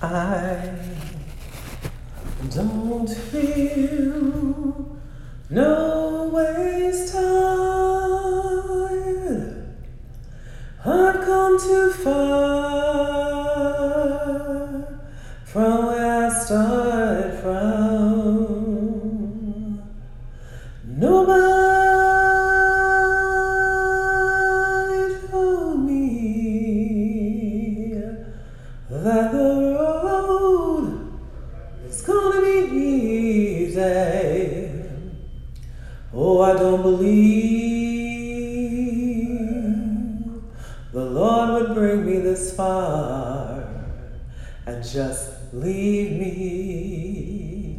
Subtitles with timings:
[0.00, 0.78] I
[2.54, 4.96] don't feel
[5.50, 8.46] no ways tired.
[10.84, 13.08] I've come too far
[15.44, 17.88] from where I started from.
[20.84, 21.48] Nobody
[25.28, 26.00] told me
[28.90, 29.67] that the
[36.12, 37.68] Oh, I don't believe
[40.92, 43.62] the Lord would bring me this far
[44.64, 47.76] and just leave me.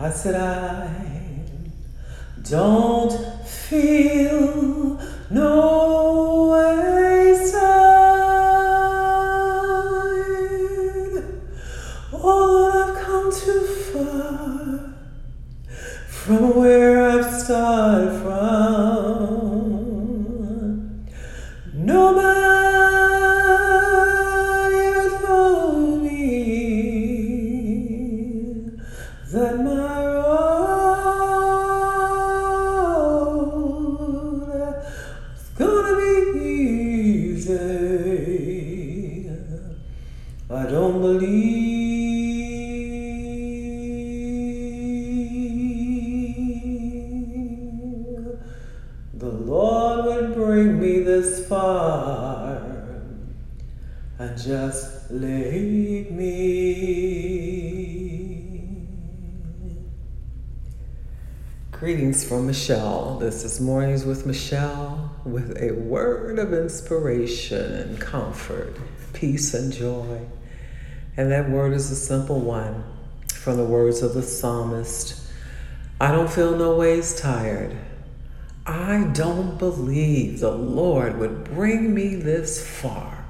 [0.00, 0.90] I said, I
[2.42, 3.12] don't
[3.46, 5.73] feel no
[17.44, 18.54] started from.
[21.74, 22.40] Nobody
[24.86, 26.20] ever told me
[29.30, 30.54] that my road
[35.32, 36.12] was gonna be
[37.34, 37.74] easy.
[40.48, 41.73] I don't believe
[50.54, 52.62] bring me this far
[54.20, 56.30] and just leave me.
[61.72, 63.18] Greetings from Michelle.
[63.18, 68.76] This is Mornings with Michelle with a word of inspiration and comfort,
[69.12, 70.20] peace and joy.
[71.16, 72.84] And that word is a simple one
[73.26, 75.20] from the words of the psalmist
[76.00, 77.76] I don't feel no ways tired.
[78.66, 83.26] I don't believe the Lord would bring me this far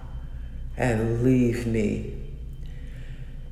[0.76, 2.14] and leave me.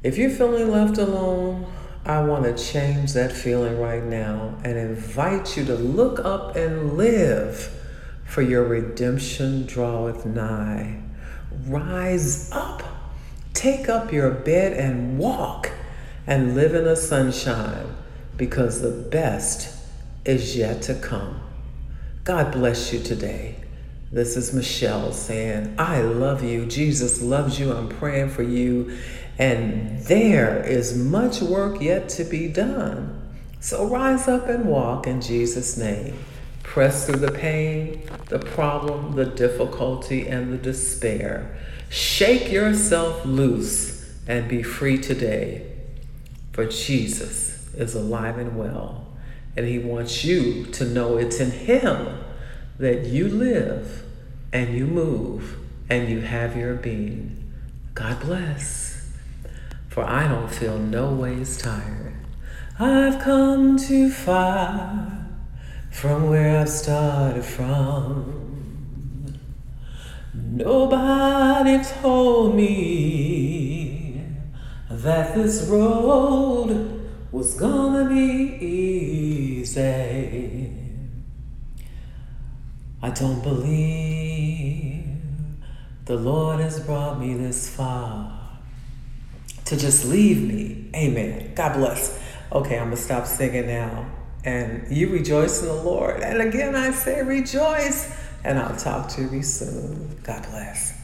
[0.04, 1.66] If you're feeling left alone,
[2.04, 6.96] I want to change that feeling right now and invite you to look up and
[6.96, 7.72] live,
[8.24, 11.00] for your redemption draweth nigh.
[11.66, 12.82] Rise up,
[13.54, 15.70] take up your bed and walk,
[16.26, 17.94] and live in the sunshine,
[18.36, 19.76] because the best
[20.24, 21.40] is yet to come.
[22.24, 23.56] God bless you today.
[24.12, 26.66] This is Michelle saying, I love you.
[26.66, 27.72] Jesus loves you.
[27.72, 28.96] I'm praying for you.
[29.38, 33.18] And there is much work yet to be done.
[33.58, 36.16] So rise up and walk in Jesus' name.
[36.62, 41.58] Press through the pain, the problem, the difficulty, and the despair.
[41.90, 45.72] Shake yourself loose and be free today.
[46.52, 49.11] For Jesus is alive and well.
[49.56, 52.18] And he wants you to know it's in him
[52.78, 54.04] that you live
[54.52, 55.58] and you move
[55.90, 57.52] and you have your being.
[57.94, 59.12] God bless.
[59.88, 62.14] For I don't feel no ways tired.
[62.78, 65.28] I've come too far
[65.90, 68.42] from where I've started from.
[70.34, 74.24] Nobody told me
[74.90, 77.01] that this road
[77.32, 80.70] was gonna be easy.
[83.02, 85.04] I don't believe
[86.04, 88.38] the Lord has brought me this far
[89.64, 90.90] to just leave me.
[90.94, 91.54] Amen.
[91.54, 92.20] God bless.
[92.52, 94.06] Okay, I'm gonna stop singing now.
[94.44, 96.20] And you rejoice in the Lord.
[96.20, 98.14] And again, I say rejoice.
[98.44, 100.20] And I'll talk to you soon.
[100.22, 101.01] God bless.